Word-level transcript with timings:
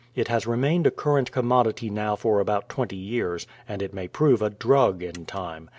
It 0.15 0.29
has 0.29 0.47
remained 0.47 0.87
a 0.87 0.89
current 0.89 1.31
commodity 1.31 1.91
now 1.91 2.15
for 2.15 2.39
about 2.39 2.69
twenty 2.69 2.95
years, 2.95 3.45
and 3.69 3.83
it 3.83 3.93
may 3.93 4.07
prove 4.07 4.41
a 4.41 4.49
drug 4.49 5.03
in 5.03 5.27
time. 5.27 5.69